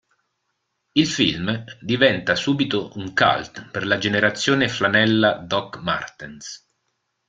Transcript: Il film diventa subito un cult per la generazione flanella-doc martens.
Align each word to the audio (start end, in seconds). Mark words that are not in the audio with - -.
Il 0.93 1.05
film 1.05 1.63
diventa 1.79 2.33
subito 2.33 2.89
un 2.95 3.13
cult 3.13 3.69
per 3.69 3.85
la 3.85 3.99
generazione 3.99 4.67
flanella-doc 4.67 5.77
martens. 5.77 6.67